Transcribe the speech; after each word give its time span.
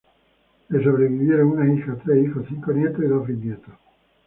Le 0.69 0.81
sobrevivieron 0.83 1.51
una 1.51 1.71
hija, 1.71 1.95
tres 2.03 2.25
hijos, 2.25 2.43
cinco 2.49 2.73
nietos; 2.73 3.03
y 3.03 3.07
dos 3.07 3.27
bisnietos. 3.27 3.75